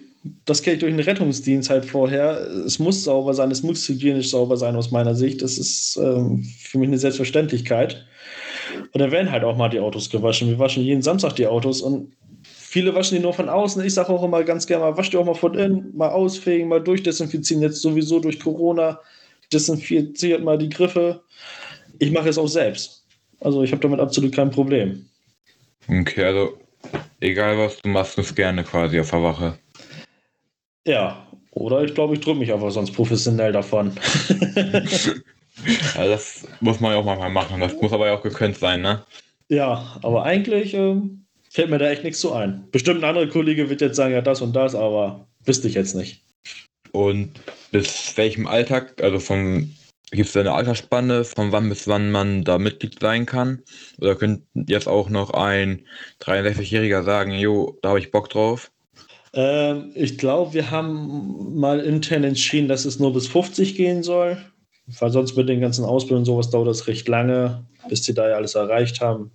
[0.44, 2.40] das kenne ich durch den Rettungsdienst halt vorher.
[2.64, 5.42] Es muss sauber sein, es muss hygienisch sauber sein aus meiner Sicht.
[5.42, 8.04] Das ist ähm, für mich eine Selbstverständlichkeit.
[8.92, 10.48] Und da werden halt auch mal die Autos gewaschen.
[10.48, 12.12] Wir waschen jeden Samstag die Autos und
[12.44, 13.84] viele waschen die nur von außen.
[13.84, 16.68] Ich sage auch immer ganz gerne mal, wasch die auch mal von innen, mal ausfegen,
[16.68, 17.62] mal durchdesinfizieren.
[17.62, 19.00] Jetzt sowieso durch Corona
[19.52, 21.20] desinfiziert mal die Griffe.
[21.98, 23.04] Ich mache es auch selbst.
[23.40, 25.04] Also ich habe damit absolut kein Problem.
[25.88, 26.58] Okay, also
[27.20, 29.58] egal was du machst, es gerne quasi auf der Wache.
[30.86, 33.92] Ja, oder ich glaube, ich drücke mich einfach sonst professionell davon.
[35.94, 37.60] ja, das muss man ja auch manchmal machen.
[37.60, 39.04] Das muss aber ja auch gekönnt sein, ne?
[39.48, 42.68] Ja, aber eigentlich ähm, fällt mir da echt nichts zu ein.
[42.72, 45.94] Bestimmt ein anderer Kollege wird jetzt sagen, ja, das und das, aber wüsste ich jetzt
[45.94, 46.24] nicht.
[46.92, 47.32] Und
[47.70, 49.74] bis welchem Alltag, also von
[50.10, 53.62] gibt es eine Altersspanne, von wann bis wann man da Mitglied sein kann?
[53.98, 55.86] Oder könnte jetzt auch noch ein
[56.20, 58.71] 63-Jähriger sagen, jo, da habe ich Bock drauf?
[59.34, 64.38] Ähm, ich glaube, wir haben mal intern entschieden, dass es nur bis 50 gehen soll.
[64.86, 68.36] Weil sonst mit den ganzen Ausbildungen sowas dauert das recht lange, bis die da ja
[68.36, 69.30] alles erreicht haben.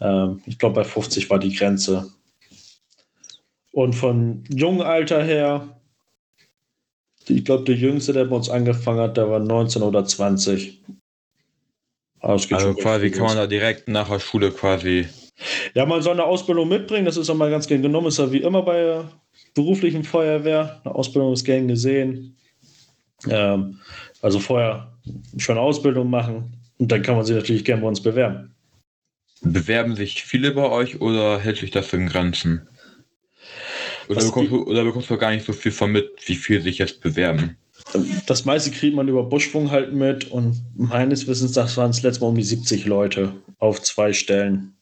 [0.00, 2.10] Ähm, ich glaube, bei 50 war die Grenze.
[3.72, 5.80] Und von jungen Alter her,
[7.28, 10.82] ich glaube, der Jüngste, der bei uns angefangen hat, der war 19 oder 20.
[12.20, 15.06] also quasi kann man da direkt nach der Schule quasi
[15.74, 18.30] ja, man soll eine Ausbildung mitbringen, das ist auch mal ganz gern genommen, ist ja
[18.32, 19.10] wie immer bei der
[19.54, 20.80] beruflichen Feuerwehr.
[20.84, 22.36] Eine Ausbildung ist gern gesehen.
[23.28, 23.80] Ähm,
[24.22, 24.92] also vorher
[25.36, 28.54] schon eine Ausbildung machen und dann kann man sich natürlich gern bei uns bewerben.
[29.40, 32.68] Bewerben sich viele bei euch oder hält sich das in Grenzen?
[34.08, 36.78] Oder bekommst, du, oder bekommst, du, gar nicht so viel von mit, wie viel sich
[36.78, 37.56] jetzt bewerben?
[38.26, 42.20] Das meiste kriegt man über Buschwung halt mit und meines Wissens, das waren es letztes
[42.20, 44.77] Mal um die 70 Leute auf zwei Stellen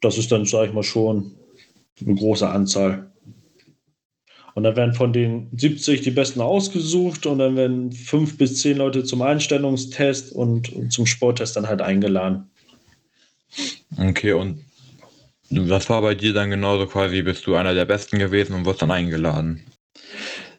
[0.00, 1.32] das ist dann, sage ich mal, schon
[2.04, 3.10] eine große Anzahl.
[4.54, 8.76] Und dann werden von den 70 die Besten ausgesucht und dann werden fünf bis zehn
[8.76, 12.48] Leute zum Einstellungstest und, zum Sporttest dann halt eingeladen.
[13.98, 14.60] Okay, und
[15.50, 17.22] was war bei dir dann genauso quasi?
[17.22, 19.64] Bist du einer der Besten gewesen und wirst dann eingeladen?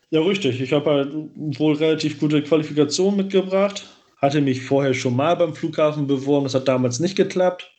[0.09, 0.61] Ja, richtig.
[0.61, 1.13] Ich habe halt
[1.59, 3.85] wohl relativ gute Qualifikation mitgebracht.
[4.17, 7.71] Hatte mich vorher schon mal beim Flughafen beworben, das hat damals nicht geklappt.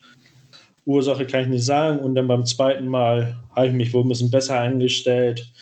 [0.86, 1.98] Ursache kann ich nicht sagen.
[1.98, 5.52] Und dann beim zweiten Mal habe ich mich wohl ein bisschen besser eingestellt.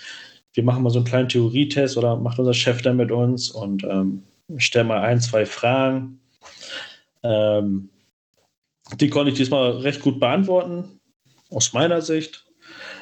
[0.52, 3.82] Wir machen mal so einen kleinen Theorietest oder macht unser Chef dann mit uns und
[3.84, 4.22] ähm,
[4.58, 6.20] stellen mal ein, zwei Fragen.
[7.24, 7.88] Ähm,
[9.00, 11.00] die konnte ich diesmal recht gut beantworten,
[11.50, 12.44] aus meiner Sicht.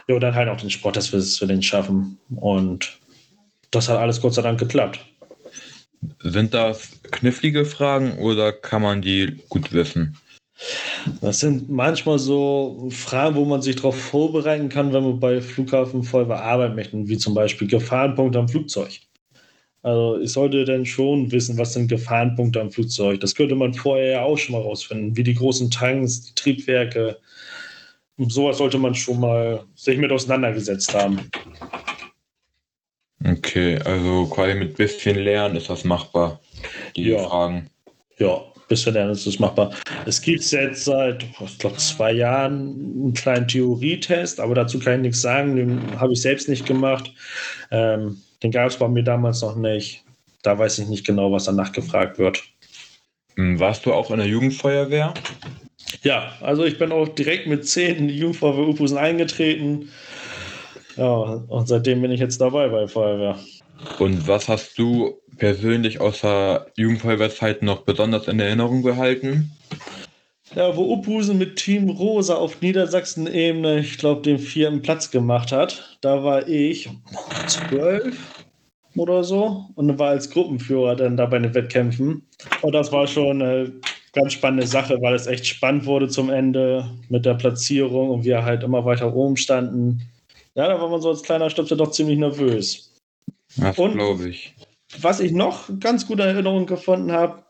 [0.08, 2.18] Ja, und dann halt auch den Sport, dass wir es für den schaffen.
[2.35, 2.98] Und
[3.70, 5.00] das hat alles Gott sei Dank geklappt.
[6.20, 10.16] Sind das knifflige Fragen oder kann man die gut wissen?
[11.20, 16.02] Das sind manchmal so Fragen, wo man sich darauf vorbereiten kann, wenn man bei Flughafen
[16.02, 19.00] Feuerwehr arbeiten möchte, wie zum Beispiel Gefahrenpunkte am Flugzeug.
[19.82, 23.18] Also ich sollte dann schon wissen, was sind Gefahrenpunkte am Flugzeug.
[23.20, 27.18] Das könnte man vorher ja auch schon mal rausfinden, wie die großen Tanks, die Triebwerke.
[28.16, 31.28] Und sowas sollte man schon mal sich mit auseinandergesetzt haben.
[33.24, 36.40] Okay, also quasi mit bisschen Lernen ist das machbar,
[36.94, 37.28] die Ja.
[37.28, 37.70] Fragen.
[38.18, 39.70] Ja, bisschen lernen ist das machbar.
[40.06, 45.00] Es gibt jetzt seit, ich glaube, zwei Jahren einen kleinen Theorietest, aber dazu kann ich
[45.00, 45.56] nichts sagen.
[45.56, 47.12] Den habe ich selbst nicht gemacht.
[47.70, 50.04] Ähm, den gab es bei mir damals noch nicht.
[50.42, 52.42] Da weiß ich nicht genau, was danach gefragt wird.
[53.37, 55.14] Hm, Warst du auch in der Jugendfeuerwehr?
[56.02, 59.90] Ja, also ich bin auch direkt mit 10 in die Jugendfeuerwehr Upusen eingetreten.
[60.96, 63.38] Ja, und seitdem bin ich jetzt dabei bei Feuerwehr.
[63.98, 69.50] Und was hast du persönlich außer Jugendfeuerwehrzeit noch besonders in Erinnerung gehalten?
[70.54, 75.98] Ja, wo Uphusen mit Team Rosa auf Niedersachsen-Ebene, ich glaube, den vierten Platz gemacht hat,
[76.02, 76.90] da war ich
[77.46, 78.44] zwölf
[78.94, 82.26] oder so und war als Gruppenführer dann da bei den Wettkämpfen.
[82.60, 83.72] Und das war schon eine
[84.12, 88.44] ganz spannende Sache, weil es echt spannend wurde zum Ende mit der Platzierung und wir
[88.44, 90.02] halt immer weiter oben standen.
[90.54, 92.91] Ja, da war man so als kleiner Stöpsel doch ziemlich nervös.
[93.56, 94.54] Das Und- glaube ich.
[95.00, 97.44] Was ich noch ganz gute Erinnerungen gefunden habe,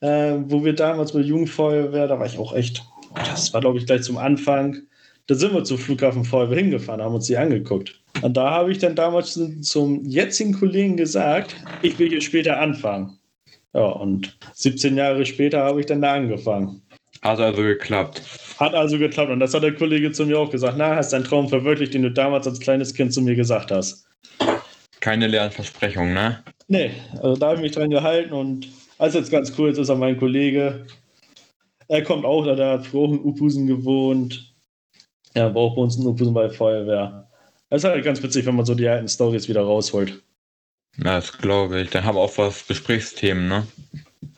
[0.00, 2.82] äh, wo wir damals mit Jugendfeuerwehr, da war ich auch echt,
[3.14, 4.78] das war glaube ich gleich zum Anfang,
[5.28, 8.00] da sind wir zur Flughafenfeuerwehr hingefahren, haben uns die angeguckt.
[8.22, 12.58] Und da habe ich dann damals zum- zum jetzigen Kollegen gesagt, ich will hier später
[12.58, 13.16] anfangen.
[13.74, 16.82] Ja, und 17 Jahre später habe ich dann da angefangen.
[17.22, 18.20] Hat also geklappt.
[18.58, 19.30] Hat also geklappt.
[19.30, 20.74] Und das hat der Kollege zu mir auch gesagt.
[20.76, 24.04] Na, hast deinen Traum verwirklicht, den du damals als kleines Kind zu mir gesagt hast.
[25.02, 26.44] Keine leeren Versprechungen, ne?
[26.68, 29.88] Nee, also da habe ich mich dran gehalten und also jetzt ganz cool, jetzt ist
[29.88, 30.86] er mein Kollege.
[31.88, 34.54] Er kommt auch, da, der hat früher auch in Upusen gewohnt.
[35.34, 37.28] Er war auch bei uns in Upusen bei Feuerwehr.
[37.68, 40.22] Das ist halt ganz witzig, wenn man so die alten Stories wieder rausholt.
[40.98, 41.90] Ja, das glaube ich.
[41.90, 43.66] Dann haben wir auch was Gesprächsthemen, ne?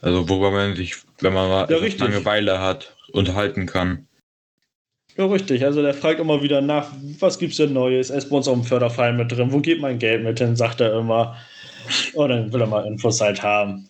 [0.01, 2.01] Also worüber man sich, wenn man mal Ja, richtig.
[2.01, 4.09] Langeweile hat, unterhalten kann.
[5.17, 5.65] Ja, richtig.
[5.65, 8.11] Also der fragt immer wieder nach, was gibt's denn Neues?
[8.11, 9.53] Er ist bei uns auch im Förderverein mit drin.
[9.53, 10.57] Wo geht mein Geld mit hin?
[10.57, 11.37] Sagt er immer.
[12.15, 13.89] Und dann will er mal Infos halt haben.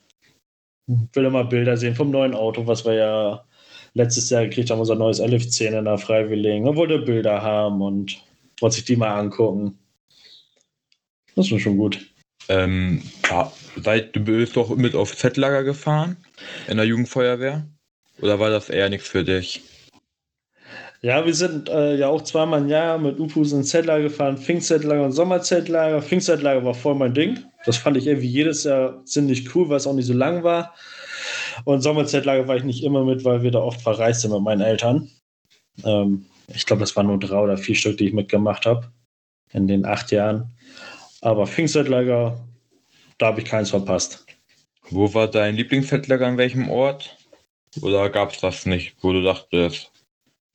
[0.87, 3.45] Will er mal Bilder sehen vom neuen Auto, was wir ja
[3.95, 6.67] letztes Jahr gekriegt haben, unser neues LF10 in der Freiwilligen.
[6.67, 8.21] Er wollte Bilder haben und
[8.61, 9.79] wollte sich die mal angucken.
[11.37, 12.07] Das ist schon gut.
[12.49, 13.51] Ähm, ja,
[13.83, 16.17] seit, du bist doch mit auf Z-Lager gefahren
[16.69, 17.67] in der Jugendfeuerwehr?
[18.21, 19.63] Oder war das eher nichts für dich?
[21.05, 25.05] Ja, wir sind äh, ja auch zweimal im Jahr mit Ufus ins Zeltlager gefahren, Pfingstzeltlager
[25.05, 26.01] und Sommerzeltlager.
[26.01, 27.45] Pfingstzeltlager war voll mein Ding.
[27.67, 30.75] Das fand ich irgendwie jedes Jahr ziemlich cool, weil es auch nicht so lang war.
[31.67, 34.62] Und Sommerzeltlager war ich nicht immer mit, weil wir da oft verreist sind mit meinen
[34.62, 35.11] Eltern.
[35.85, 38.90] Ähm, ich glaube, das waren nur drei oder vier Stück, die ich mitgemacht habe
[39.53, 40.57] in den acht Jahren.
[41.21, 42.43] Aber Pfingstzeltlager,
[43.19, 44.25] da habe ich keins verpasst.
[44.88, 47.14] Wo war dein Lieblings-Z-Lager an welchem Ort?
[47.83, 49.90] Oder gab es das nicht, wo du dachtest,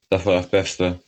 [0.09, 0.99] das war das Beste?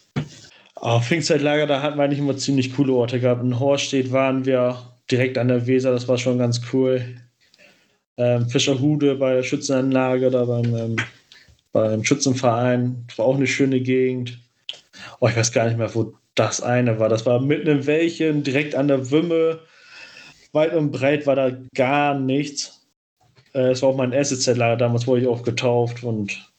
[0.75, 3.43] Auf Pfingstzeitlager, da hatten wir eigentlich immer ziemlich coole Orte gehabt.
[3.43, 4.77] In Horstedt waren wir
[5.09, 7.03] direkt an der Weser, das war schon ganz cool.
[8.17, 10.95] Ähm, Fischerhude bei der Schützenanlage, da beim, ähm,
[11.71, 14.39] beim Schützenverein, das war auch eine schöne Gegend.
[15.19, 17.09] Oh, ich weiß gar nicht mehr, wo das eine war.
[17.09, 19.59] Das war mitten im Wäldchen, direkt an der Wümme.
[20.51, 22.85] Weit und breit war da gar nichts.
[23.53, 26.50] Äh, Es war auch mein erstes Zeitlager, damals wurde ich auch getauft und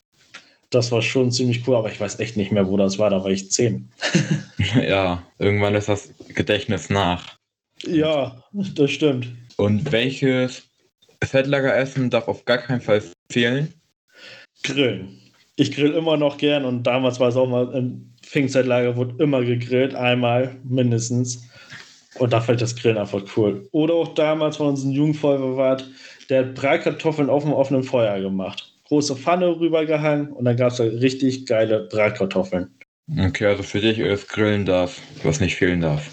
[0.73, 3.23] das war schon ziemlich cool, aber ich weiß echt nicht mehr, wo das war, da
[3.23, 3.89] war ich zehn.
[4.81, 7.37] ja, irgendwann ist das Gedächtnis nach.
[7.85, 9.27] Ja, das stimmt.
[9.57, 10.63] Und welches
[11.23, 13.73] Z-Lager-Essen darf auf gar keinen Fall fehlen?
[14.63, 15.19] Grillen.
[15.55, 19.43] Ich grill immer noch gern und damals war es auch mal im Pfingstzeitlager, wurde immer
[19.43, 21.47] gegrillt, einmal mindestens.
[22.19, 23.67] Und da fällt das Grillen einfach cool.
[23.71, 25.87] Oder auch damals von unserem Jugendfeuerwart,
[26.29, 28.72] der hat Bratkartoffeln auf dem offenen Feuer gemacht.
[28.87, 32.69] Große Pfanne rübergehangen und dann gab es da richtig geile Bratkartoffeln.
[33.19, 36.09] Okay, also für dich ist Grillen das, was nicht fehlen darf.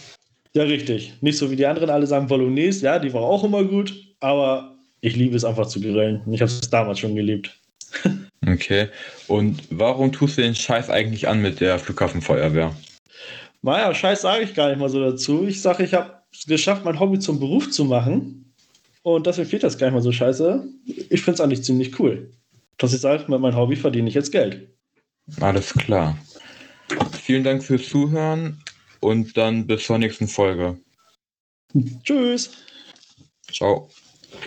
[0.52, 1.14] Ja, richtig.
[1.20, 4.76] Nicht so wie die anderen alle sagen Bolognese, ja, die war auch immer gut, aber
[5.00, 6.22] ich liebe es einfach zu grillen.
[6.30, 7.56] Ich habe es damals schon geliebt.
[8.46, 8.88] Okay.
[9.28, 12.74] Und warum tust du den Scheiß eigentlich an mit der Flughafenfeuerwehr?
[13.60, 15.46] Naja, Scheiß sage ich gar nicht mal so dazu.
[15.46, 18.54] Ich sage, ich habe es geschafft, mein Hobby zum Beruf zu machen.
[19.02, 20.66] Und deswegen fehlt das gar nicht mal so scheiße.
[20.86, 22.30] Ich finde es eigentlich ziemlich cool.
[22.81, 24.68] Dass ich sage, mit meinem Hobby verdiene ich jetzt Geld.
[25.41, 26.16] Alles klar.
[27.12, 28.64] Vielen Dank fürs Zuhören
[29.01, 30.81] und dann bis zur nächsten Folge.
[32.03, 32.51] Tschüss.
[33.53, 33.91] Ciao.